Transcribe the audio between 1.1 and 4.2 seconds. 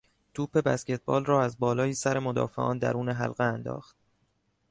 را از بالای سر مدافعان درون حلقه انداخت.